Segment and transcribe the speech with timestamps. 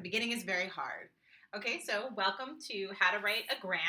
[0.00, 1.10] The beginning is very hard.
[1.54, 3.82] Okay, so welcome to How to Write a Grant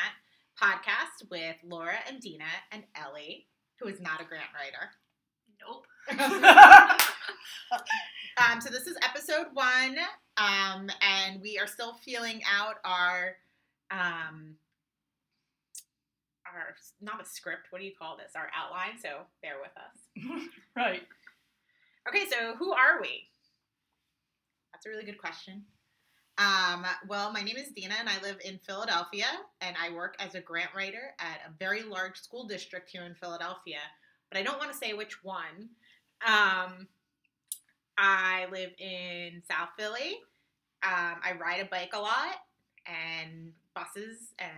[0.61, 3.47] podcast with Laura and Dina and Ellie,
[3.79, 4.89] who is not a grant writer.
[5.61, 5.87] Nope.
[8.37, 9.95] um, so this is episode one,
[10.35, 13.37] um, and we are still feeling out our
[13.89, 14.55] um,
[16.45, 17.67] our not a script.
[17.69, 18.33] What do you call this?
[18.35, 18.99] Our outline.
[19.01, 20.49] So bear with us.
[20.75, 21.03] right.
[22.09, 23.29] Okay, so who are we?
[24.73, 25.63] That's a really good question.
[26.41, 29.27] Um, well, my name is Dina, and I live in Philadelphia,
[29.59, 33.13] and I work as a grant writer at a very large school district here in
[33.13, 33.77] Philadelphia.
[34.31, 35.69] But I don't want to say which one.
[36.25, 36.87] Um,
[37.95, 40.19] I live in South Philly.
[40.81, 42.37] Um, I ride a bike a lot,
[42.87, 44.49] and buses and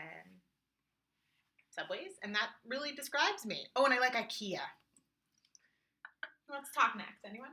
[1.70, 3.66] subways, and that really describes me.
[3.76, 4.60] Oh, and I like IKEA.
[6.50, 7.26] Let's talk next.
[7.28, 7.50] Anyone?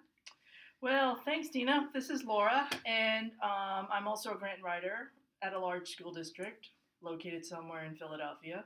[0.82, 1.90] Well, thanks, Dina.
[1.92, 5.12] This is Laura, and um, I'm also a grant writer
[5.42, 6.68] at a large school district
[7.02, 8.64] located somewhere in Philadelphia.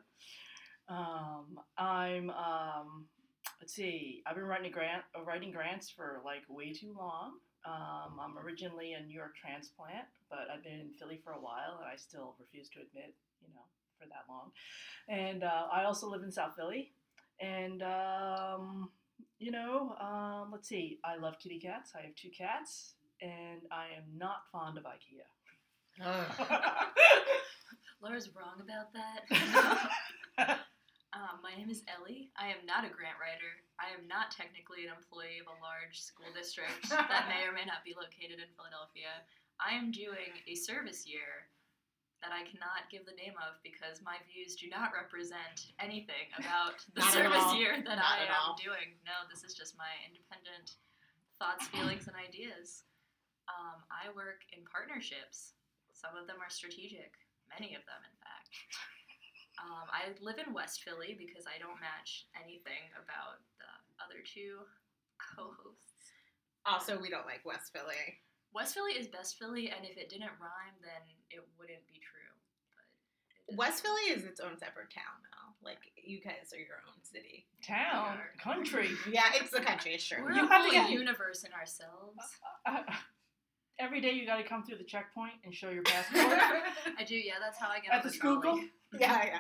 [0.89, 3.07] Um, I'm, um,
[3.61, 7.33] let's see, I've been writing grant, uh, writing grants for like way too long.
[7.67, 11.81] Um, I'm originally a New York transplant, but I've been in Philly for a while,
[11.81, 13.65] and I still refuse to admit, you know,
[13.99, 14.53] for that long.
[15.09, 16.93] And uh, I also live in South Philly,
[17.41, 18.91] and um,
[19.39, 20.99] you know, um, let's see.
[21.05, 21.93] I love kitty cats.
[21.97, 25.27] I have two cats, and I am not fond of IKEA.
[28.03, 29.25] Laura's wrong about that.
[31.15, 32.31] um, my name is Ellie.
[32.37, 33.63] I am not a grant writer.
[33.79, 37.65] I am not technically an employee of a large school district that may or may
[37.65, 39.23] not be located in Philadelphia.
[39.63, 41.47] I am doing a service year
[42.25, 46.81] that I cannot give the name of because my views do not represent anything about
[46.97, 48.57] the service year that Not I am all.
[48.57, 48.97] doing.
[49.05, 50.81] No, this is just my independent
[51.37, 52.89] thoughts, feelings, and ideas.
[53.53, 55.53] Um, I work in partnerships.
[55.93, 57.13] Some of them are strategic,
[57.53, 58.49] many of them, in fact.
[59.61, 63.69] Um, I live in West Philly because I don't match anything about the
[64.01, 64.65] other two
[65.21, 66.11] co hosts.
[66.65, 68.25] Also, we don't like West Philly.
[68.55, 71.03] West Philly is best Philly, and if it didn't rhyme, then
[71.35, 72.31] it wouldn't be true.
[72.71, 73.44] But it does.
[73.57, 75.55] West Philly is its own separate town now.
[75.63, 77.47] Like you guys are your own city.
[77.67, 78.91] Town, country.
[79.11, 79.97] Yeah, it's the country.
[79.99, 80.23] Sure.
[80.23, 82.19] We're You a have to whole get- universe in ourselves.
[82.67, 82.83] Uh,
[83.79, 86.39] every day you got to come through the checkpoint and show your passport
[86.99, 87.35] I do, yeah.
[87.41, 88.53] That's how I get at on the the Schuylkill.
[88.55, 88.71] trolley.
[89.01, 89.39] yeah, yeah.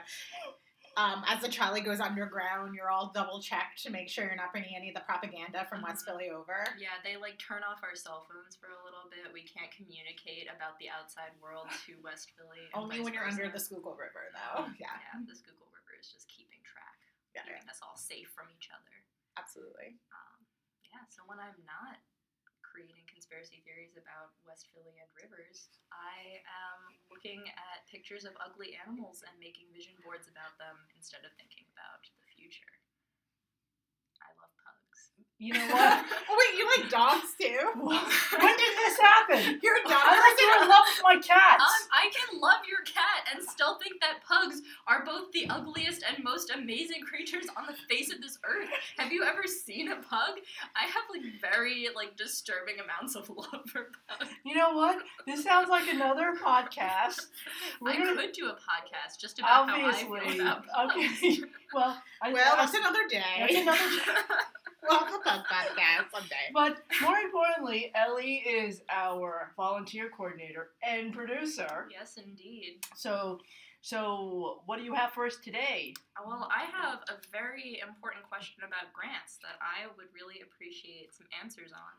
[0.97, 4.55] Um, as the trolley goes underground, you're all double checked to make sure you're not
[4.55, 6.63] bringing any of the propaganda from West Philly over.
[6.79, 9.27] Yeah, they like turn off our cell phones for a little bit.
[9.35, 12.71] We can't communicate about the outside world to West Philly.
[12.73, 13.59] Only when you're under the.
[13.59, 14.71] Schuylkill River, though.
[14.79, 16.95] Yeah, Yeah, the Schuylkill River is just keeping track,
[17.35, 18.95] yeah, keeping us all safe from each other.
[19.41, 19.99] absolutely.
[20.15, 20.39] Um,
[20.87, 21.99] yeah, so when I'm not
[22.75, 28.75] creating conspiracy theories about West Philly and rivers, I am looking at pictures of ugly
[28.83, 32.84] animals and making vision boards about them instead of thinking about the future.
[35.05, 35.31] I love pugs.
[35.39, 36.05] You know what?
[36.27, 37.59] Oh wait, you like dogs too?
[37.85, 39.61] when did this happen?
[39.63, 41.63] You're a dog I like you're in love with my cats.
[41.63, 46.03] Um, I can love your cat and still think that pugs are both the ugliest
[46.09, 48.69] and most amazing creatures on the face of this earth.
[48.99, 50.41] Have you ever seen a pug?
[50.75, 54.31] I have like very like disturbing amounts of love for pugs.
[54.45, 54.99] You know what?
[55.27, 57.27] This sounds like another podcast.
[57.81, 60.09] We're I gonna could do a podcast just about obviously.
[60.09, 60.95] how I feel about pugs.
[60.97, 61.41] Okay.
[61.75, 63.23] Well, I, Well, I- that's another day.
[63.39, 63.79] that's another.
[64.64, 66.51] We'll have a pug podcast someday.
[66.53, 71.89] But more importantly, Ellie is our volunteer coordinator and producer.
[71.91, 72.79] yes, indeed.
[72.97, 73.41] So,
[73.81, 75.95] so what do you have for us today?
[76.25, 81.27] Well, I have a very important question about grants that I would really appreciate some
[81.43, 81.95] answers on.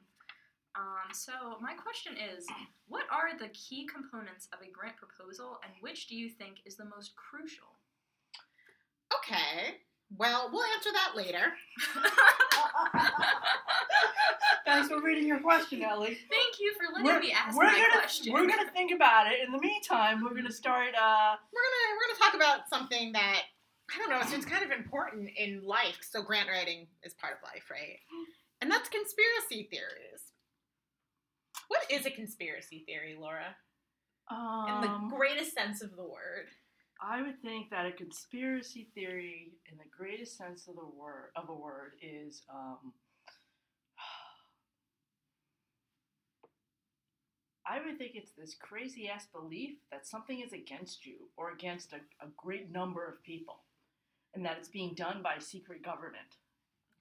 [0.76, 1.32] Um, so,
[1.62, 2.46] my question is
[2.88, 6.76] What are the key components of a grant proposal, and which do you think is
[6.76, 7.80] the most crucial?
[9.16, 9.80] Okay.
[10.18, 11.54] Well, we'll answer that later.
[14.66, 16.18] Thanks for reading your question, Ellie.
[16.30, 18.34] Thank you for letting We're, me ask we're my gonna question.
[18.34, 19.40] we're gonna think about it.
[19.46, 20.90] In the meantime, we're gonna start.
[20.90, 23.42] Uh, We're gonna we're gonna talk about something that
[23.94, 24.20] I don't know.
[24.22, 26.00] It's, it's kind of important in life.
[26.02, 28.00] So grant writing is part of life, right?
[28.62, 30.32] And that's conspiracy theories.
[31.68, 33.56] What is a conspiracy theory, Laura?
[34.32, 36.48] In the um, greatest sense of the word.
[37.02, 41.50] I would think that a conspiracy theory, in the greatest sense of the word of
[41.50, 42.94] a word, is um,
[47.68, 51.94] I would think it's this crazy ass belief that something is against you or against
[51.94, 53.64] a, a great number of people,
[54.34, 56.38] and that it's being done by a secret government.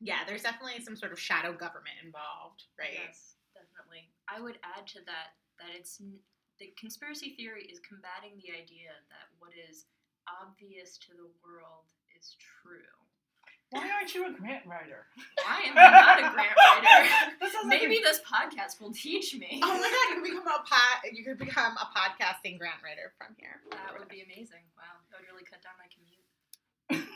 [0.01, 2.99] Yeah, there's definitely some sort of shadow government involved, right?
[3.07, 4.11] Yes, definitely.
[4.29, 6.19] I would add to that that it's n-
[6.59, 9.87] the conspiracy theory is combating the idea that what is
[10.29, 12.89] obvious to the world is true.
[13.71, 15.11] Why aren't you a grant writer?
[15.43, 17.35] Why am I not a grant writer?
[17.41, 19.59] That sounds like Maybe a- this podcast will teach me.
[19.65, 23.11] Oh my god, you could become a pod, you could become a podcasting grant writer
[23.19, 23.59] from here.
[23.73, 24.63] That would be amazing.
[24.79, 26.23] Wow, that would really cut down my commute.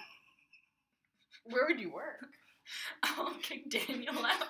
[1.45, 2.27] Where would you work?
[3.03, 4.49] I'll kick oh, Daniel out.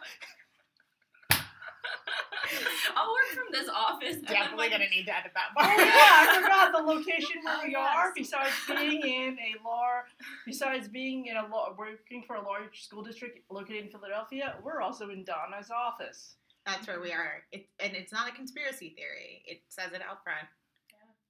[2.97, 4.17] I'll work from this office.
[4.23, 5.79] Definitely like, gonna need to edit that Oh part.
[5.79, 8.13] yeah, I forgot the location where Oh, we are.
[8.15, 10.05] Besides being in a lar,
[10.47, 14.81] besides being in a lar, working for a large school district located in Philadelphia, we're
[14.81, 16.37] also in Donna's office.
[16.67, 17.45] That's where we are.
[17.53, 19.43] It, and it's not a conspiracy theory.
[19.47, 20.47] It says it out front.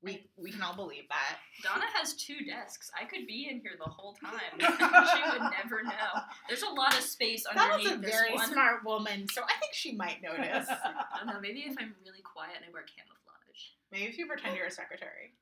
[0.02, 1.38] We we can all believe that.
[1.64, 2.90] Donna has two desks.
[2.98, 4.30] I could be in here the whole time.
[4.60, 6.22] she would never know.
[6.48, 8.48] There's a lot of space That underneath was a this very one.
[8.52, 10.68] smart woman, so I think she might notice.
[10.70, 11.40] I don't know.
[11.40, 13.16] Maybe if I'm really quiet and I wear camouflage.
[13.90, 15.32] Maybe if you pretend you're a secretary.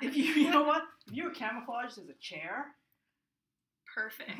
[0.00, 2.66] if you, you know what, if you were camouflaged as a chair,
[3.94, 4.30] Perfect.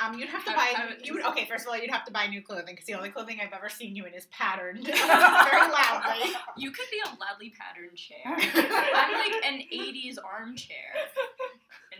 [0.00, 0.94] Um, you'd have to buy.
[1.02, 3.10] you would, okay, first of all, you'd have to buy new clothing because the only
[3.10, 6.30] clothing I've ever seen you in is patterned very loudly.
[6.56, 8.22] You could be a loudly patterned chair.
[8.26, 10.94] I'm like an 80s armchair.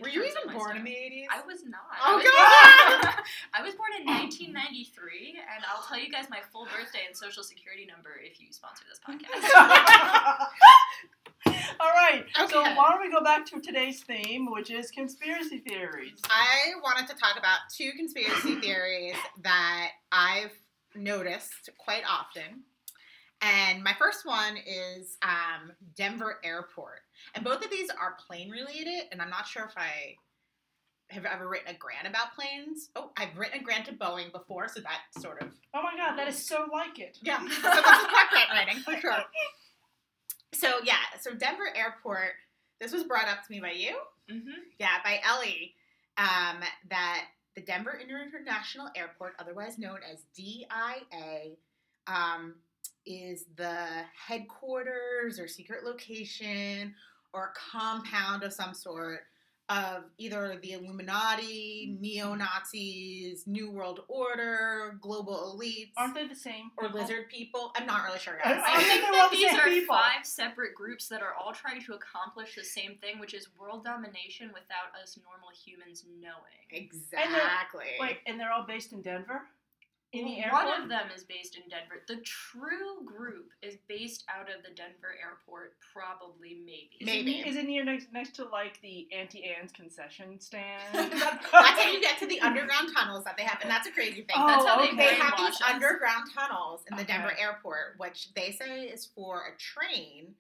[0.01, 1.27] Were you even born in the eighties?
[1.27, 1.81] I was not.
[1.99, 3.03] Oh, I was God!
[3.03, 3.25] Born,
[3.55, 7.43] I was born in 1993, and I'll tell you guys my full birthday and social
[7.43, 9.43] security number if you sponsor this podcast.
[11.81, 12.25] All right.
[12.49, 16.21] So why don't we go back to today's theme, which is conspiracy theories.
[16.29, 20.53] I wanted to talk about two conspiracy theories that I've
[20.95, 22.63] noticed quite often.
[23.41, 27.01] And my first one is um, Denver Airport.
[27.35, 29.05] And both of these are plane related.
[29.13, 30.17] And I'm not sure if I
[31.11, 32.91] have ever written a grant about planes.
[32.97, 36.17] Oh, I've written a grant to Boeing before, so that sort of Oh my God,
[36.19, 37.19] that is so like it.
[37.23, 39.17] Yeah, so this is quite grant writing for sure.
[40.53, 42.33] So yeah, so Denver Airport.
[42.81, 43.97] This was brought up to me by you.
[44.31, 45.75] hmm Yeah, by Ellie.
[46.17, 46.61] Um,
[46.91, 51.57] that the Denver International Airport, otherwise known as DIA,
[52.07, 52.55] um,
[53.07, 53.87] is the
[54.27, 56.95] headquarters or secret location
[57.33, 59.21] or compound of some sort
[59.69, 62.01] of either the Illuminati, mm-hmm.
[62.03, 66.71] neo Nazis, New World Order, global elites, Aren't they the same?
[66.79, 67.01] or people?
[67.01, 67.73] lizard people.
[67.77, 68.63] I'm not really sure, I- guys.
[68.67, 69.95] I I think think that all the these same are people.
[69.97, 73.85] five separate groups that are all trying to accomplish the same thing, which is world
[73.85, 76.65] domination without us normal humans knowing.
[76.71, 77.87] exactly.
[78.01, 79.43] Wait, and they're all based in Denver?
[80.15, 80.65] In the airport?
[80.65, 82.01] One of them is based in Denver.
[82.09, 86.97] The true group is based out of the Denver airport, probably, maybe.
[87.01, 87.41] Is Maybe.
[87.41, 90.83] It, is it near next next to like the Auntie Anne's concession stand?
[90.95, 94.23] That's how you get to the underground tunnels that they have, and that's a crazy
[94.23, 94.37] thing.
[94.37, 95.63] Oh, That's how they they have these us.
[95.63, 97.13] underground tunnels in the Okay.
[97.13, 100.35] Denver airport, which they say is for a train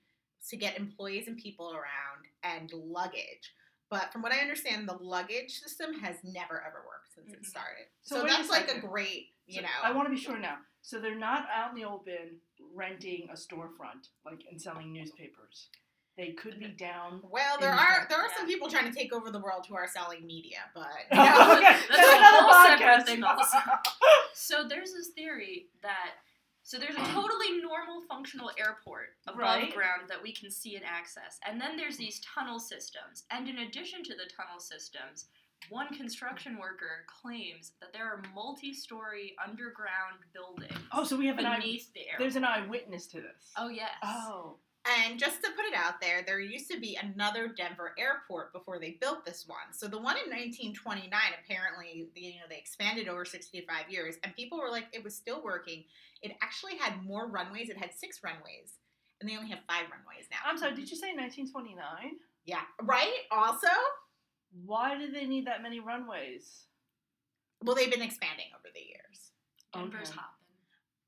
[0.48, 3.52] to get employees and people around and luggage.
[3.90, 7.46] But from what I understand, the luggage system has never ever worked since it Mhm.
[7.46, 7.86] started.
[8.02, 9.68] So So, wait a that's like a great, you So, know.
[9.82, 10.56] I want to be sure now.
[10.82, 12.38] So they're not out in the open
[12.74, 15.68] renting a storefront, like and selling newspapers.
[16.16, 17.20] They could be down.
[17.30, 19.76] well, there are the- there are some people trying to take over the world who
[19.76, 21.52] are selling media, but Oh, no.
[21.58, 23.06] okay, That's that's another podcast.
[23.06, 23.58] thing also.
[24.34, 26.10] So there's this theory that
[26.64, 29.72] so there's a totally normal functional airport above Right.
[29.74, 31.38] ground that we can see and access.
[31.46, 33.25] And then there's these tunnel systems.
[33.30, 35.26] And in addition to the tunnel systems,
[35.70, 41.46] one construction worker claims that there are multi-story underground buildings oh, so we have an
[41.46, 41.60] eye.
[41.60, 42.18] beneath the airport.
[42.20, 43.52] There's an eyewitness to this.
[43.56, 43.90] Oh yes.
[44.02, 44.56] Oh.
[44.87, 48.78] And just to put it out there, there used to be another Denver airport before
[48.78, 49.72] they built this one.
[49.72, 51.10] So the one in 1929,
[51.44, 55.42] apparently, you know, they expanded over 65 years, and people were like, it was still
[55.42, 55.84] working.
[56.22, 57.68] It actually had more runways.
[57.68, 58.78] It had six runways,
[59.20, 60.38] and they only have five runways now.
[60.46, 60.75] I'm sorry.
[60.75, 61.76] Did you say 1929?
[62.46, 63.28] Yeah, right.
[63.30, 63.68] Also,
[64.64, 66.64] Why do they need that many runways?
[67.64, 69.33] well, they've been expanding over the years.
[69.75, 70.19] Denver's Okay.
[70.19, 70.35] hopping.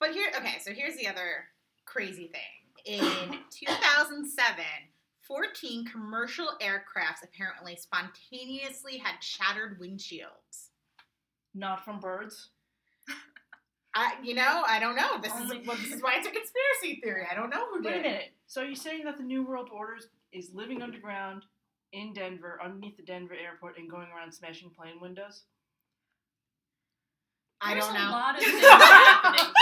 [0.01, 1.45] But here, okay, so here's the other
[1.85, 2.41] crazy thing.
[2.87, 4.65] In 2007,
[5.21, 10.71] 14 commercial aircrafts apparently spontaneously had shattered windshields.
[11.55, 12.49] Not from birds.
[13.95, 15.21] I, you know, I don't know.
[15.21, 17.27] This Only- is well, this is why it's a conspiracy theory.
[17.31, 18.33] I don't know who Wait did Wait a minute.
[18.47, 19.99] So you're saying that the New World Order
[20.33, 21.45] is living underground
[21.93, 25.45] in Denver, underneath the Denver airport, and going around smashing plane windows?
[27.61, 28.01] I There's don't know.
[28.01, 28.11] a know.
[28.11, 29.55] lot of things happening here.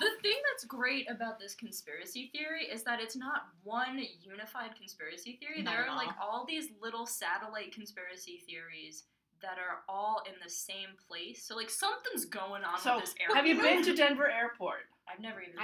[0.00, 5.38] The thing that's great about this conspiracy theory is that it's not one unified conspiracy
[5.40, 5.62] theory.
[5.62, 6.40] Not there at are like all.
[6.40, 9.04] all these little satellite conspiracy theories
[9.42, 11.44] that are all in the same place.
[11.46, 13.36] So like something's going on So with this airport.
[13.36, 14.80] have you been to Denver Airport?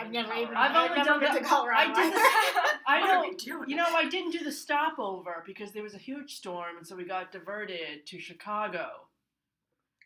[0.06, 0.54] I've never even.
[0.56, 0.72] I've been to.
[0.72, 0.76] Colorado.
[0.76, 1.92] I've only never done been the- to Colorado.
[2.88, 6.36] I did- I You know, I didn't do the stopover because there was a huge
[6.36, 8.86] storm, and so we got diverted to Chicago.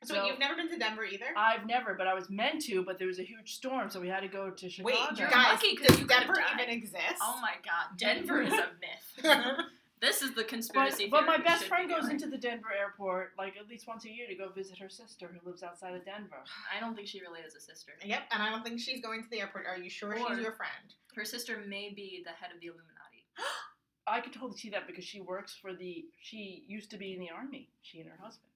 [0.02, 1.26] So, So- you've never been to Denver either?
[1.36, 4.08] I've never, but I was meant to, but there was a huge storm, so we
[4.08, 4.96] had to go to Chicago.
[5.10, 7.20] Wait, You're guys, lucky 'cause does you Denver even exist?
[7.20, 9.66] Oh my god, Denver is a myth.
[10.00, 13.56] This is the But, conspiracy but my best friend goes into the Denver airport like
[13.58, 16.42] at least once a year to go visit her sister who lives outside of Denver.
[16.76, 17.92] I don't think she really is a sister.
[18.04, 19.66] Yep, and I don't think she's going to the airport.
[19.66, 20.94] Are you sure Or- she's your friend?
[21.14, 23.26] Her sister may be the head of the Illuminati.
[24.06, 26.04] I could totally see that because she works for the.
[26.20, 27.68] She used to be in the army.
[27.82, 28.50] She and her husband.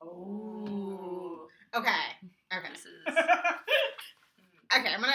[0.00, 1.48] Oh.
[1.74, 1.90] Okay,
[2.56, 2.92] okay, This is.
[3.08, 4.94] okay.
[4.94, 5.12] I'm gonna.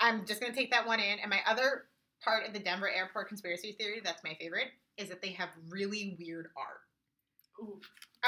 [0.00, 1.18] I'm just gonna take that one in.
[1.20, 1.84] And my other
[2.24, 6.16] part of the Denver airport conspiracy theory that's my favorite is that they have really
[6.18, 6.80] weird art.
[7.60, 7.80] Ooh.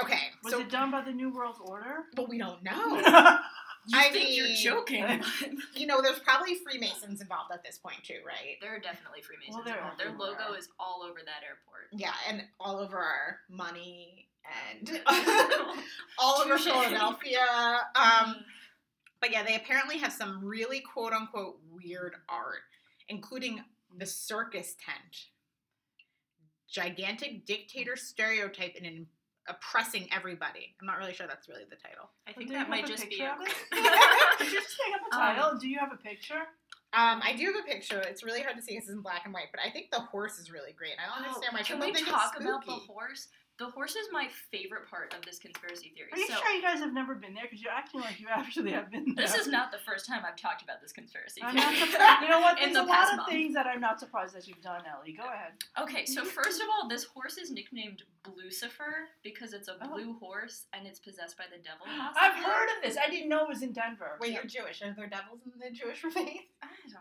[0.02, 2.04] Okay, Was so it done by the New World Order?
[2.14, 3.38] but we don't know.
[3.86, 5.04] You I think you're joking?
[5.74, 8.56] you know, there's probably Freemasons involved at this point too, right?
[8.62, 9.56] there are definitely Freemasons.
[9.56, 10.00] Well, they're involved.
[10.00, 10.30] Their everywhere.
[10.40, 11.88] logo is all over that airport.
[11.92, 14.26] Yeah, and all over our money
[14.78, 15.02] and
[16.18, 17.44] all over Philadelphia.
[17.94, 18.36] Um,
[19.20, 22.60] but yeah, they apparently have some really quote unquote weird art,
[23.10, 23.62] including
[23.98, 25.26] the circus tent,
[26.68, 29.06] gigantic dictator stereotype in an
[29.48, 30.74] oppressing everybody.
[30.80, 32.10] I'm not really sure that's really the title.
[32.26, 33.54] I think that might just be a of it?
[33.70, 33.82] quote.
[34.38, 35.58] Did you just make up a Um, title?
[35.58, 36.42] Do you have a picture?
[36.94, 38.00] Um, I do have a picture.
[38.00, 40.00] It's really hard to see because it's in black and white, but I think the
[40.00, 40.92] horse is really great.
[40.98, 43.28] I don't understand why Can people we talk about the horse?
[43.56, 46.08] The horse is my favorite part of this conspiracy theory.
[46.12, 47.44] Are you so sure you guys have never been there?
[47.44, 49.24] Because you're acting like you actually have been there.
[49.26, 51.64] this is not the first time I've talked about this conspiracy I'm theory.
[51.64, 52.22] not surprised.
[52.22, 52.56] You know what?
[52.60, 53.28] There's the a lot of month.
[53.28, 55.12] things that I'm not surprised that you've done, Ellie.
[55.12, 55.52] Go ahead.
[55.80, 59.88] Okay, so first of all, this horse is nicknamed Blucifer because it's a Oh.
[59.94, 61.86] blue horse and it's possessed by the devil.
[61.88, 62.96] I've heard of this.
[62.96, 64.18] I didn't know it was in Denver.
[64.20, 64.82] Wait, you're Jewish.
[64.82, 66.42] Are there devils in the Jewish faith?
[66.62, 67.00] I don't know.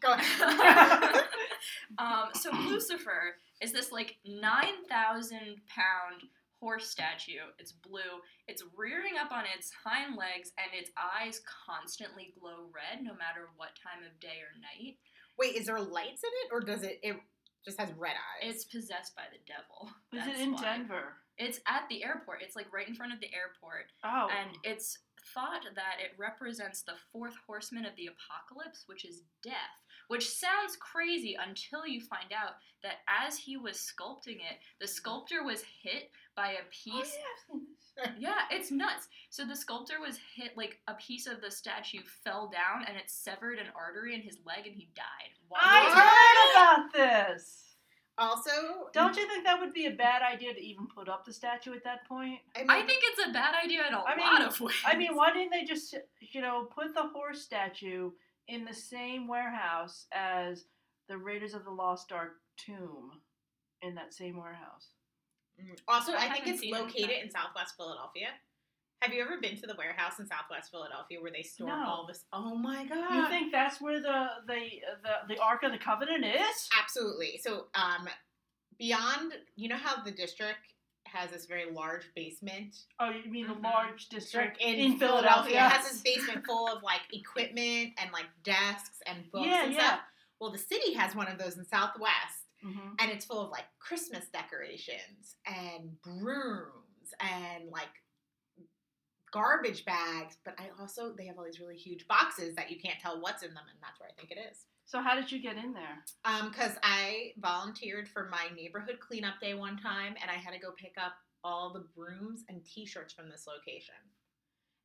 [0.00, 1.24] Go ahead.
[1.98, 6.22] um, so Lucifer is this like nine thousand pound
[6.60, 7.42] horse statue.
[7.58, 8.22] It's blue.
[8.46, 13.48] It's rearing up on its hind legs, and its eyes constantly glow red, no matter
[13.56, 14.96] what time of day or night.
[15.38, 17.00] Wait, is there lights in it, or does it?
[17.02, 17.16] It
[17.64, 18.54] just has red eyes.
[18.54, 19.90] It's possessed by the devil.
[20.12, 20.62] Is That's it in why.
[20.62, 21.14] Denver?
[21.38, 22.42] It's at the airport.
[22.42, 24.28] It's like right in front of the airport, Oh.
[24.30, 24.98] and it's
[25.34, 29.54] thought that it represents the fourth horseman of the apocalypse, which is death.
[30.08, 35.44] Which sounds crazy until you find out that as he was sculpting it, the sculptor
[35.44, 37.16] was hit by a Oh, piece.
[37.16, 38.14] yeah, I've.
[38.18, 39.08] Yeah, it's nuts.
[39.30, 43.10] So the sculptor was hit, like a piece of the statue fell down and it
[43.10, 45.30] severed an artery in his leg and he died.
[45.48, 46.92] while I heard about
[47.34, 47.71] this.
[48.18, 48.50] Also,
[48.92, 51.72] Don't you think that would be a bad idea to even put up the statue
[51.72, 52.40] at that point?
[52.54, 54.74] I, mean, I think it's a bad idea in a I mean- lot of ways.
[54.84, 58.10] I mean, why didn't they just, you know, put the horse statue
[58.48, 60.66] in the same warehouse as
[61.08, 63.12] the Raiders of the Lost Ark tomb
[63.80, 64.88] in that same warehouse?
[65.60, 65.78] Mm.
[65.88, 68.28] Also, I I, think it's seen it located in Southwest Philadelphia.
[69.02, 71.84] Have you ever been to the warehouse in Southwest Philadelphia where they store No.
[71.86, 72.24] all this?
[72.32, 73.14] Oh my god!
[73.16, 74.60] You think that's where the the
[75.02, 76.68] the, the Ark of the Covenant is?
[76.80, 77.40] Absolutely.
[77.42, 78.08] So, um,
[78.78, 80.58] beyond, you know how the district
[81.04, 85.50] has this very large basement Oh, you mean the large district in, in, Philadelphia.
[85.50, 85.56] Philadelphia?
[85.56, 89.74] It has this basement full of like equipment and like desks and books Yeah, and
[89.74, 89.78] yeah.
[89.88, 90.00] stuff.
[90.40, 92.94] Well, the city has one of those in Southwest, Mhm.
[93.00, 97.90] and it's full of like Christmas decorations and brooms and like
[99.32, 100.36] garbage bags.
[100.44, 103.42] But I also they have all these really huge boxes that you can't tell what's
[103.42, 104.66] in them, and that's where I think it is.
[104.84, 106.04] So how did you get in there?
[106.24, 110.60] Um, because I volunteered for my neighborhood cleanup day one time, and I had to
[110.60, 111.12] go pick up
[111.44, 113.94] all the brooms and T-shirts from this location.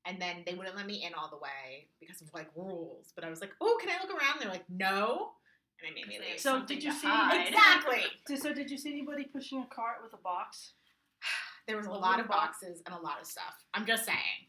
[0.05, 3.11] And then they wouldn't let me in all the way because of like rules.
[3.13, 5.31] But I was like, "Oh, can I look around?" They're like, "No,"
[5.81, 6.39] and I made me leave.
[6.39, 7.47] So did you see- hide.
[7.49, 8.03] Exactly.
[8.41, 10.73] So did you see anybody pushing a cart with a box?
[11.67, 12.59] There was a A lot little of box.
[12.61, 13.53] boxes and a lot of stuff.
[13.73, 14.47] I'm just saying.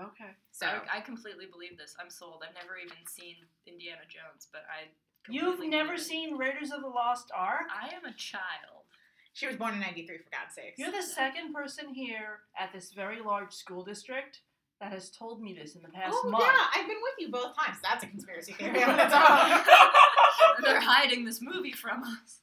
[0.00, 0.30] Okay.
[0.52, 1.94] So I, I completely believe this.
[2.00, 2.42] I'm sold.
[2.46, 4.88] I've never even seen Indiana Jones, but I.
[5.30, 6.00] You've never it.
[6.00, 7.66] seen Raiders of the Lost Ark?
[7.70, 8.86] I am a child.
[9.34, 10.78] she was born in '93, for God's sakes.
[10.78, 14.40] You're the second person here at this very large school district
[14.80, 16.44] that has told me this in the past oh month.
[16.46, 17.78] yeah, I've been with you both times.
[17.82, 20.64] That's a conspiracy theory on its own.
[20.64, 22.38] They're hiding this movie from us.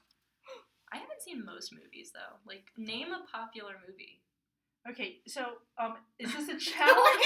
[1.25, 2.37] I haven't seen most movies though.
[2.45, 4.21] Like, name a popular movie.
[4.89, 7.23] Okay, so um, is this a challenge?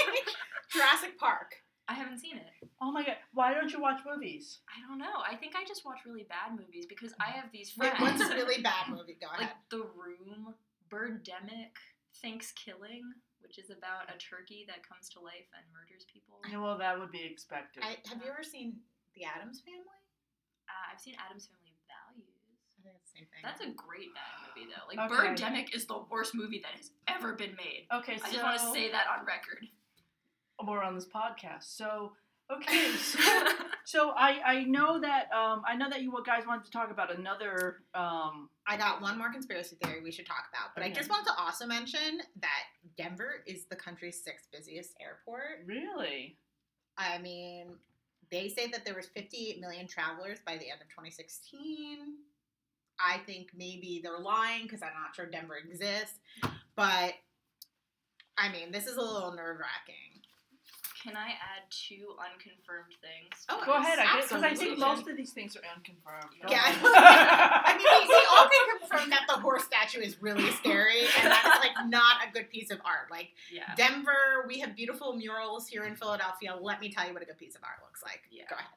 [0.72, 1.56] Jurassic Park.
[1.88, 2.68] I haven't seen it.
[2.80, 4.60] oh my god, why don't you watch movies?
[4.70, 5.20] I don't know.
[5.26, 8.20] I think I just watch really bad movies because I have these Wait, friends.
[8.20, 9.18] what's a really bad movie?
[9.20, 9.50] Go ahead.
[9.50, 10.54] like The Room,
[10.88, 11.74] Birdemic,
[12.22, 13.02] Thanksgiving,
[13.42, 16.38] which is about a turkey that comes to life and murders people.
[16.46, 17.82] Yeah, well, that would be expected.
[17.82, 18.78] I, have you ever seen
[19.18, 19.98] The Addams Family?
[20.70, 21.69] Uh, I've seen Addams Family Values.
[22.80, 23.42] I think it's the same thing.
[23.42, 24.86] That's a great bad movie though.
[24.88, 25.28] Like Okay.
[25.28, 27.86] Birdemic is the worst movie that has ever been made.
[27.92, 29.66] Okay, so I just want to say that on record.
[30.66, 31.64] we're on this podcast.
[31.76, 32.12] So
[32.50, 33.18] okay, so,
[33.84, 37.14] so I I know that um I know that you guys wanted to talk about
[37.16, 41.10] another um I got one more conspiracy theory we should talk about, but I just
[41.10, 42.64] want to also mention that
[42.96, 45.64] Denver is the country's sixth busiest airport.
[45.66, 46.36] really
[46.98, 47.68] I mean,
[48.30, 51.98] they say that there was 58 million travelers by the end of 2016.
[53.04, 56.18] I think maybe they're lying because I'm not sure Denver exists,
[56.76, 57.14] but
[58.38, 59.96] I mean, this is a little nerve wracking.
[61.02, 63.46] Can I add two unconfirmed things?
[63.48, 64.76] Oh, go ahead I because I Absolutely.
[64.76, 66.36] think most of these things are unconfirmed.
[66.42, 66.76] Go Yeah, ahead.
[66.84, 71.32] I mean, we, we all can confirm that the horse statue is really scary, and
[71.32, 73.10] that's like not a good piece of art.
[73.10, 73.74] Like Yeah.
[73.76, 76.54] Denver, we have beautiful murals here in Philadelphia.
[76.60, 78.20] Let me tell you what a good piece of art looks like.
[78.30, 78.44] Yeah.
[78.50, 78.68] Go ahead.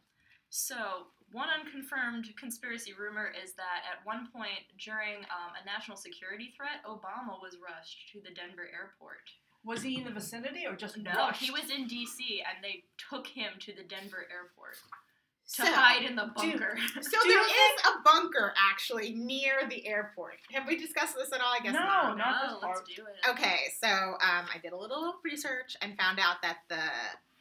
[0.63, 6.53] So, one unconfirmed conspiracy rumor is that at one point during um, a national security
[6.55, 9.25] threat, Obama was rushed to the Denver airport.
[9.65, 11.41] Was he in the vicinity or just No, rushed?
[11.41, 12.43] he was in D.C.
[12.45, 16.77] and they took him to the Denver airport to So, hide in the bunker.
[17.01, 20.35] so Do you there is a bunker actually near the airport.
[20.51, 21.51] Have we discussed this at all?
[21.59, 22.17] I guess No, not.
[22.19, 22.87] not no, this let's part.
[22.95, 23.27] do it.
[23.31, 26.77] Okay, so um, I did a little research and found out that the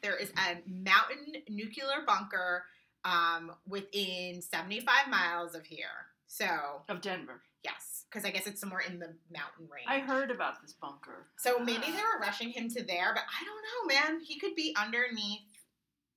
[0.01, 2.63] there is a mountain nuclear bunker
[3.05, 5.85] um, within 75 miles of here.
[6.27, 6.47] So
[6.89, 7.41] of Denver.
[7.63, 9.85] yes, because I guess it's somewhere in the mountain range.
[9.87, 11.27] I heard about this bunker.
[11.37, 14.21] So maybe they were rushing him to there, but I don't know, man.
[14.23, 15.41] He could be underneath,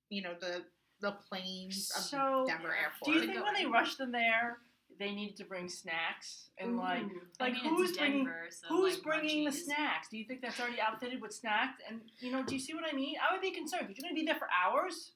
[0.09, 0.63] you know, the
[0.99, 3.03] the plains of So, Denver Airport.
[3.05, 4.57] Do you think when they rushed them there,
[4.97, 8.47] they needed to bring snacks and like Ooh, like, I mean, who's it's bringing- Denver,
[8.49, 10.07] so, who's like, bringing the snacks?
[10.09, 11.83] Do you think that's already outfitted with snacks?
[11.87, 13.13] And you know, do you see what I mean?
[13.21, 15.11] I would be concerned because you're gonna be there for hours.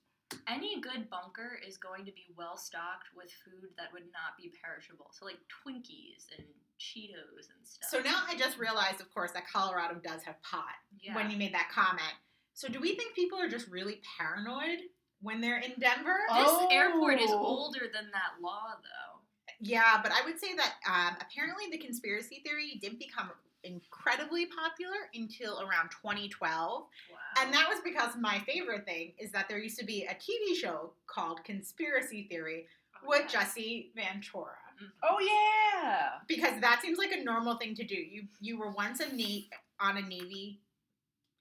[0.47, 4.51] Any good bunker is going to be well stocked with food that would not be
[4.63, 5.07] perishable.
[5.11, 6.45] So like Twinkies and
[6.79, 7.89] Cheetos and stuff.
[7.89, 10.63] so now I just realized, of course, that Colorado does have pot.
[10.99, 11.15] yeah.
[11.15, 12.13] When you made that comment,
[12.53, 14.79] so do we think people are just really paranoid
[15.21, 16.17] when they're in Denver?
[16.29, 16.67] this Oh.
[16.71, 19.19] airport is older than that law, though.
[19.59, 23.29] Yeah, but I would say that um, apparently the conspiracy theory didn't become
[23.63, 26.81] incredibly popular until around 2012.
[27.11, 27.17] Wow.
[27.41, 30.55] And that was because my favorite thing is that there used to be a TV
[30.59, 32.67] show called Conspiracy Theory
[33.03, 33.31] Oh, with yes.
[33.31, 34.51] Jesse Ventura.
[34.79, 34.89] Mhm.
[35.03, 36.09] Oh yeah.
[36.27, 37.95] Because that seems like a normal thing to do.
[37.95, 39.47] You you were once a na-
[39.79, 40.59] on a Navy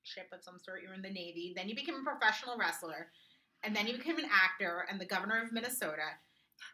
[0.03, 3.11] ship of some sort, you were in the Navy, then you became a professional wrestler,
[3.63, 6.17] and then you became an actor and the governor of Minnesota.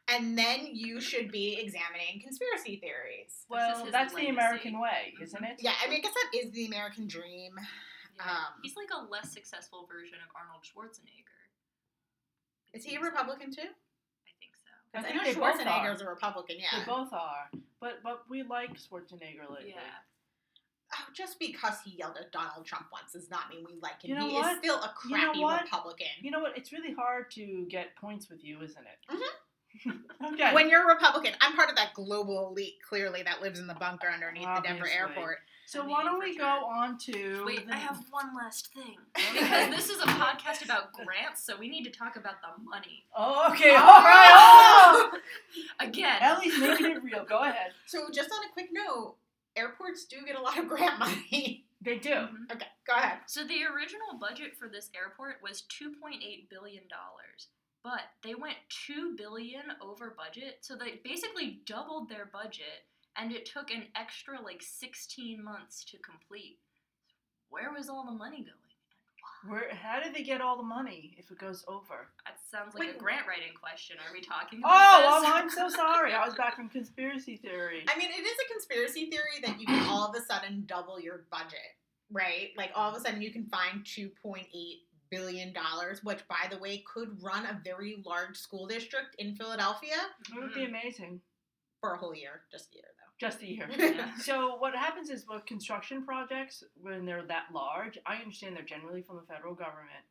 [0.09, 3.44] And then you should be examining conspiracy theories.
[3.49, 4.29] Well, his that's the.
[4.29, 5.57] American way, isn't it?
[5.61, 7.55] Yeah, I mean, I guess that is the American dream.
[8.16, 8.25] Yeah.
[8.25, 11.37] Um, He's like a less successful version of Arnold Schwarzenegger.
[12.72, 13.62] Is he a Republican too?
[13.62, 14.70] I think so.
[14.94, 16.79] I I, think know they both Schwarzenegger's a Republican, yeah.
[16.79, 17.51] They both are.
[17.81, 19.70] But but we like Schwarzenegger lately.
[19.75, 20.05] Yeah.
[20.94, 24.11] Oh, just because he yelled at Donald Trump once does not mean we like him.
[24.11, 24.53] You know he what?
[24.53, 25.64] is still a You know crappy?
[25.64, 26.07] Republican.
[26.22, 26.57] You know what?
[26.57, 29.12] It's really hard to get points with you, isn't it?
[29.12, 29.20] Mhm.
[30.32, 30.54] Okay.
[30.54, 33.74] When you're a Republican, I'm part of that global elite, clearly, that lives in the
[33.74, 35.38] bunker underneath the Denver airport.
[35.66, 36.42] so I why don't we sure.
[36.44, 38.96] go on to Wait, the- I have one last thing.
[39.32, 43.04] Because this is a podcast about grants, so we need to talk about the money.
[43.16, 43.70] Oh, okay.
[43.72, 43.82] Oh!
[43.82, 45.10] All right.
[45.12, 45.18] Oh!
[45.80, 46.18] Again.
[46.20, 47.24] Ellie's making it real.
[47.24, 47.72] Go ahead.
[47.86, 49.16] So, just on a quick note,
[49.56, 51.64] airports do get a lot of grant money.
[51.82, 52.10] They do.
[52.10, 52.50] Mhm.
[52.52, 53.18] okay, go ahead.
[53.26, 57.48] So the original budget for this airport was 2.8 billion dollars,
[57.87, 58.57] but they went
[58.88, 62.83] 2 billion over budget, so they basically doubled their budget
[63.16, 66.59] and it took an extra like 16 months to complete.
[67.49, 68.51] Where was all the money going?
[69.46, 69.72] Where?
[69.72, 72.09] How did they get all the money if it goes over?
[72.25, 73.96] That sounds like a grant writing question.
[74.05, 75.31] Are we talking about Oh, this?
[75.31, 76.12] I'm, I'm so sorry.
[76.12, 77.85] I was back from conspiracy theory.
[77.87, 80.99] I mean, it is a conspiracy theory that you can all of a sudden double
[80.99, 81.70] your budget,
[82.11, 82.49] right?
[82.57, 84.11] Like, all of a sudden you can find $2.8
[85.11, 89.97] billion, dollars, which, by the way, could run a very large school district in Philadelphia
[90.31, 90.75] It would be mm-hmm.
[90.75, 91.21] amazing.
[91.81, 93.27] for a whole year, just a year, though.
[93.27, 93.69] Just a year.
[93.97, 94.16] Yeah.
[94.19, 99.03] So what happens is with construction projects, when they're that large, I understand they're generally
[99.03, 100.05] from the federal government,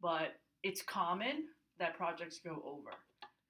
[0.00, 1.44] but it's common
[1.78, 2.90] that projects go over,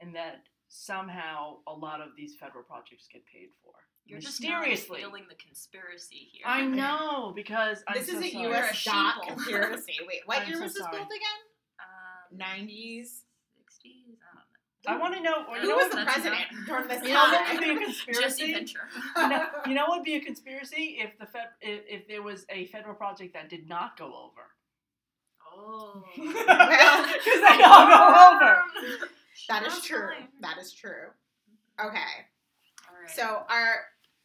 [0.00, 3.74] and that somehow a lot of these federal projects get paid for.
[4.06, 5.00] You're just not mysteriously.
[5.00, 6.42] feeling the conspiracy here.
[6.46, 8.42] I know because I'm this so is a sorry.
[8.42, 8.84] You're a U.S.
[8.84, 9.28] dot sheeple.
[9.36, 9.94] conspiracy.
[10.06, 10.96] Wait, what I'm year so was this sorry.
[10.98, 12.42] built again?
[12.58, 13.06] Um, 90s.
[13.62, 14.18] 60s?
[14.18, 14.36] I don't
[14.84, 14.88] know.
[14.88, 15.46] I want to know.
[15.54, 17.56] You Who know was the president not- during this you know what time?
[17.56, 18.52] would be a conspiracy?
[18.52, 18.84] Ventura.
[19.16, 22.22] you, know, you know what would be a conspiracy if the fed, if, if there
[22.22, 24.42] was a federal project that did not go over.
[25.54, 26.02] Oh.
[26.16, 28.62] Because they all go over.
[29.48, 30.08] That is true.
[30.40, 31.08] That is true.
[31.82, 31.98] Okay.
[33.18, 33.46] All right.
[33.48, 33.74] So our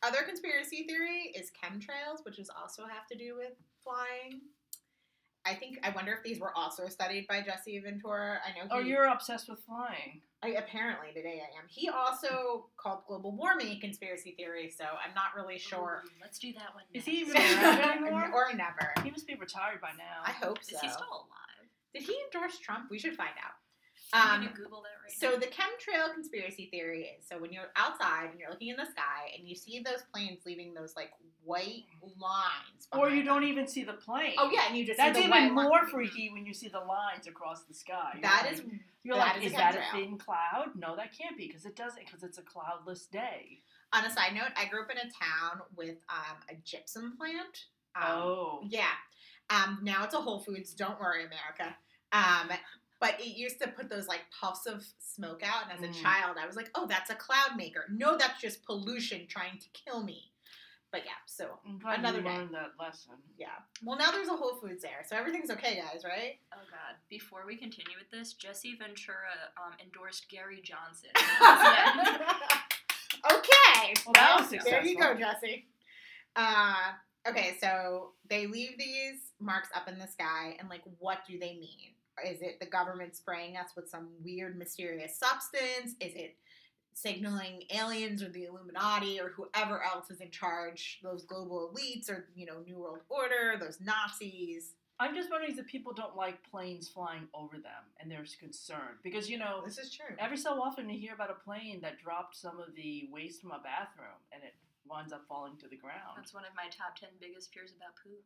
[0.04, 4.42] other conspiracy theory is chemtrails, which is also have to do with flying.
[5.46, 8.40] I think I wonder if these were also studied by Jesse Ventura.
[8.46, 8.68] I know.
[8.70, 10.22] Oh, you're obsessed with flying.
[10.44, 11.66] I, apparently today I am.
[11.68, 16.04] He also called global warming a conspiracy theory, so I'm not really sure.
[16.06, 16.84] Ooh, let's do that one.
[16.94, 17.18] Is Next.
[17.18, 18.30] he even around anymore?
[18.34, 18.94] or never.
[19.04, 20.22] He must be retired by now.
[20.26, 20.76] I hope so.
[20.76, 21.70] Is he still alive?
[21.94, 22.92] Did he endorse Trump?
[22.92, 23.54] We should find out.
[24.14, 25.38] I'm Um, gonna Google that right So now.
[25.38, 29.34] the chemtrail conspiracy theory is so when you're outside and you're looking in the sky
[29.38, 31.12] and you see those planes leaving those like
[31.44, 31.86] white
[32.18, 33.50] lines, or you behind don't them.
[33.52, 34.36] even see the plane.
[34.38, 35.88] Oh yeah, and you just That's see the even white more line.
[35.90, 38.12] freaky when you see the lines across the sky.
[38.14, 38.62] You're That like- is
[39.04, 40.76] You're that like, is is a that a chemtrail." thin cloud?
[40.76, 43.62] No, that can't be because it doesn't because it's a cloudless day.
[43.94, 44.52] on a side note.
[44.58, 47.68] I grew up in a town with um, a gypsum plant.
[47.96, 48.92] Um, oh, Yeah.
[49.50, 50.74] Um, now it's a Whole Foods.
[50.74, 51.78] Don't worry, America.
[52.12, 52.52] Um,
[53.00, 56.02] but it used to put those like puffs of smoke out, and as a Mm.
[56.04, 59.68] child, I was like, "Oh, that's a cloud maker." No, that's just pollution trying to
[59.70, 60.32] kill me.
[60.90, 62.30] But yeah, so another you day.
[62.38, 63.16] learned that lesson.
[63.38, 63.48] yeah.
[63.84, 66.40] Well, now there's a Whole Foods there, so everything's okay, guys, right?
[66.54, 66.96] Oh God!
[67.10, 71.10] Before we continue with this, Jesse Ventura um, endorsed Gary Johnson.
[73.32, 73.94] okay.
[74.06, 74.72] Well, that was successful.
[74.72, 75.14] there you go.
[75.16, 75.68] Jesse.
[76.36, 76.92] Uh,
[77.28, 81.56] okay, so they leave these marks up in the sky, and like, what do they
[81.56, 81.94] mean?
[82.26, 85.96] Is it the government spraying us with some weird, mysterious substance?
[86.00, 86.36] Is it
[86.94, 91.00] signaling aliens or the Illuminati or whoever else is in charge?
[91.04, 94.74] Those global elites or you know, New World Order, those Nazis.
[95.00, 99.30] I'm just wondering if people don't like planes flying over them and they're concerned because
[99.30, 100.16] you know This is true.
[100.18, 103.52] every so often you hear about a plane that dropped some of the waste from
[103.52, 104.56] a bathroom and it
[104.90, 106.16] winds up falling to the ground.
[106.16, 108.26] That's one of my top ten biggest fears about poop.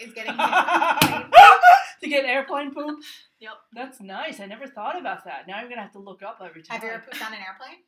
[0.00, 0.32] Is getting
[2.02, 3.00] to get airplane poop?
[3.40, 3.52] Yep.
[3.74, 4.40] That's nice.
[4.40, 5.46] I never thought about that.
[5.48, 6.76] Now I'm gonna have to look up every time.
[6.80, 7.78] Have you ever pooped on an airplane?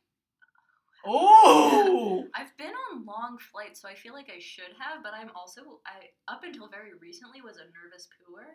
[1.07, 2.25] Oh!
[2.35, 5.79] I've been on long flights, so I feel like I should have, but I'm also
[5.85, 8.49] I up until very recently was a nervous pooer,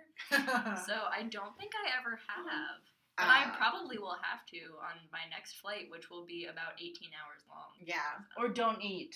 [0.87, 2.83] so I don't think I ever have.
[3.17, 6.73] But I Uh, probably will have to on my next flight, which will be about
[6.81, 7.71] 18 hours long.
[7.79, 8.25] yeah.
[8.39, 9.15] Or don't eat.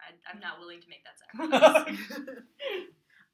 [0.00, 2.44] I, I'm not willing to make that sacrifice.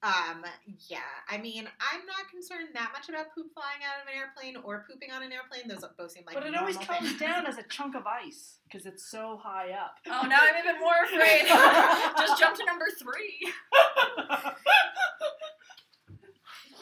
[0.02, 0.44] Um,
[0.88, 0.98] yeah.
[1.28, 4.84] I mean, I'm not concerned that much about poop flying out of an airplane or
[4.88, 5.68] pooping on an airplane.
[5.68, 7.20] Those both seem like but it always comes things.
[7.20, 9.96] down as a chunk of ice because it's so high up.
[10.06, 11.46] oh, now I'm even more afraid.
[12.18, 13.52] Just jump to number three.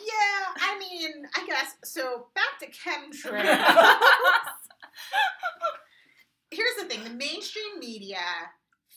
[0.05, 2.27] Yeah, I mean, I guess so.
[2.35, 3.41] Back to chemtrails.
[6.51, 8.19] Here's the thing: the mainstream media,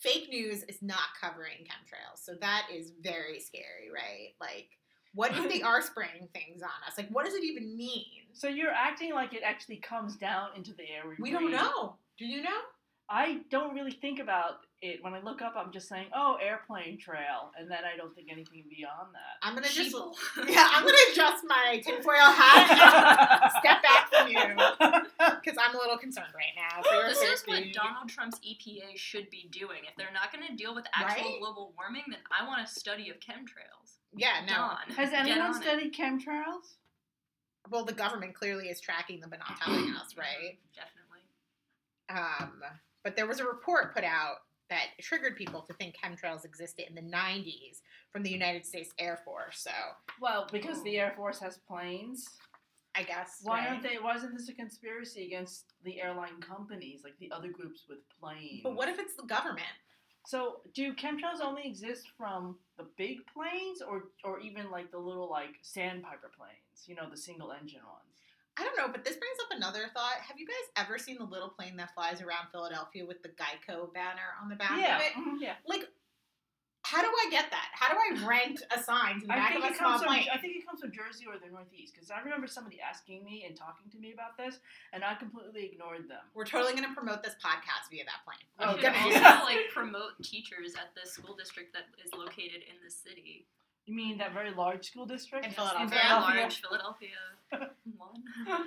[0.00, 4.34] fake news is not covering chemtrails, so that is very scary, right?
[4.40, 4.68] Like,
[5.14, 6.96] what if they are spraying things on us?
[6.96, 8.04] Like, what does it even mean?
[8.38, 11.02] so you're acting like it actually comes down into the air.
[11.06, 11.96] We we don't know.
[12.18, 12.60] Do you know?
[13.10, 15.54] I don't really think about it when I look up.
[15.56, 19.38] I'm just saying, oh, airplane trail, and then I don't think anything beyond that.
[19.42, 19.94] I'm gonna just
[20.48, 24.38] yeah, I'm gonna adjust my tinfoil hat and step back from you
[25.42, 26.82] because I'm a little concerned right now.
[27.08, 27.62] This is what.
[27.72, 29.78] Donald Trump's EPA should be doing.
[29.88, 31.40] If they're not going to deal with actual Right?
[31.40, 33.98] global warming, then I want a study of chemtrails.
[34.14, 34.54] Yeah, no.
[34.54, 34.96] Done.
[34.96, 35.62] Has anyone on it.
[35.62, 36.76] studied chemtrails?
[37.70, 40.58] Well, the government clearly is tracking them but not telling us, right?
[40.74, 41.24] Definitely.
[42.10, 42.62] Um,
[43.04, 44.36] but there was a report put out
[44.70, 49.18] that triggered people to think chemtrails existed in the 90s from the United States Air
[49.24, 49.60] Force.
[49.60, 49.70] So
[50.20, 52.28] Well, because the Air Force has planes.
[52.94, 53.68] I guess Why right?
[53.68, 53.96] aren't they?
[54.00, 58.60] Why isn't this a conspiracy against the airline companies, like the other groups with planes?
[58.64, 59.66] But what if it's the government?
[60.26, 65.30] So, do chemtrails only exist from the big planes, or or even like the little
[65.30, 66.86] like sandpiper planes?
[66.86, 68.07] You know, the single engine ones.
[68.58, 70.18] I don't know, but this brings up another thought.
[70.26, 73.92] Have you guys ever seen the little plane that flies around Philadelphia with the Geico
[73.94, 75.12] banner on the back yeah, of it?
[75.14, 75.54] mhm, yeah.
[75.66, 75.86] Like,
[76.82, 77.68] how do I get that?
[77.74, 79.90] How do I rent a sign to the I back think of a it small
[79.98, 80.26] comes from plane?
[80.32, 83.44] I think it comes from Jersey or the Northeast because I remember somebody asking me
[83.46, 84.58] and talking to me about this,
[84.92, 86.24] and I completely ignored them.
[86.34, 88.40] We're totally going to promote this podcast via that plane.
[88.56, 89.20] We Oh, should good.
[89.20, 93.46] also like promote teachers at the school district that is located in the city.
[93.88, 95.88] You mean that very large school district In Philadelphia.
[95.88, 96.40] Very Philadelphia?
[96.42, 96.60] large
[97.50, 98.64] Philadelphia one.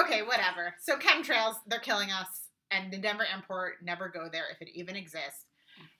[0.00, 0.74] Okay, whatever.
[0.78, 4.96] So chemtrails, they're killing us, and the Denver airport never go there if it even
[4.96, 5.46] exists.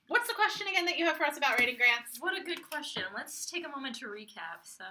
[0.09, 2.19] What's the question again that you have for us about rating grants?
[2.21, 3.03] What a good question.
[3.15, 4.61] Let's take a moment to recap.
[4.65, 4.85] So,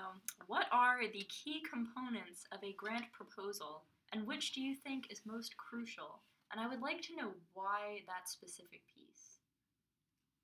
[0.48, 5.22] what are the key components of a grant proposal, and which do you think is
[5.28, 6.22] most crucial?
[6.52, 9.38] And I would like to know why that specific piece.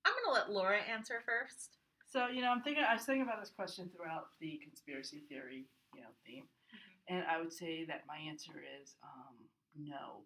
[0.04, 1.78] I'm gonna let Laura answer first.
[2.16, 2.82] So you know, I'm thinking.
[2.82, 6.44] I was thinking about this question throughout the conspiracy theory, you know, theme,
[7.10, 9.34] and I would say that my answer is um,
[9.76, 10.22] no.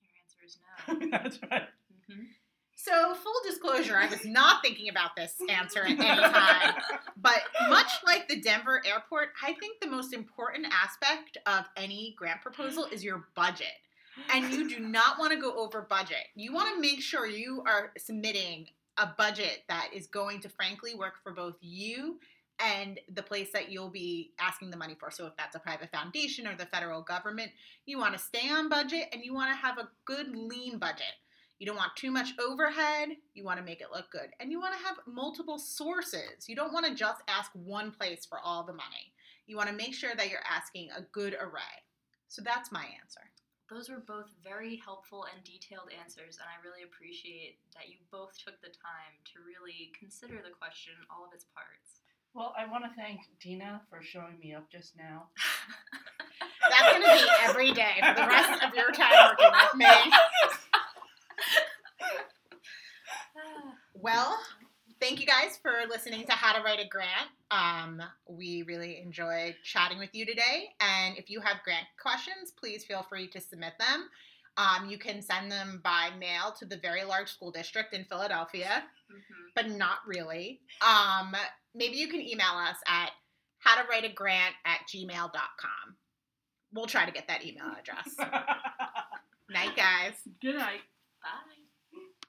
[0.00, 1.08] Your answer is no.
[1.10, 1.68] That's right.
[2.08, 2.22] hmm
[2.76, 6.74] So, full disclosure, I was not thinking about this answer at any time.
[7.16, 12.40] But much like the Denver airport, I think the most important aspect of any grant
[12.40, 13.66] proposal is your budget.
[14.32, 16.28] And you do not want to go over budget.
[16.36, 20.94] You want to make sure you are submitting a budget that is going to frankly
[20.94, 22.18] work for both you
[22.60, 25.10] and the place that you'll be asking the money for.
[25.10, 27.50] So, if that's a private foundation or the federal government,
[27.86, 31.14] you want to stay on budget and you want to have a good, lean budget.
[31.58, 33.10] You don't want too much overhead.
[33.32, 34.30] You want to make it look good.
[34.40, 36.48] And you want to have multiple sources.
[36.48, 39.12] You don't want to just ask one place for all the money.
[39.46, 41.82] You want to make sure that you're asking a good array.
[42.28, 43.20] So that's my answer.
[43.74, 48.38] Those were both very helpful and detailed answers, and I really appreciate that you both
[48.38, 51.98] took the time to really consider the question, all of its parts.
[52.34, 55.26] Well, I want to thank Dina for showing me up just now.
[56.70, 59.86] That's going to be every day for the rest of your time working with me.
[63.96, 64.38] Well,
[65.00, 67.30] thank you guys for listening to How to Write a Grant.
[67.54, 70.70] Um, we really enjoyed chatting with you today.
[70.80, 74.08] And if you have grant questions, please feel free to submit them.
[74.56, 78.84] Um, you can send them by mail to the very large school district in Philadelphia,
[79.10, 79.52] Mhm.
[79.54, 80.60] but not really.
[80.80, 81.34] Um,
[81.74, 83.12] maybe you can email us at
[83.58, 85.96] how to write a grant at gmail.com.
[86.72, 88.16] We'll try to get that email address.
[89.48, 90.14] Night, guys.
[90.40, 90.82] Good night.
[91.22, 91.53] Bye.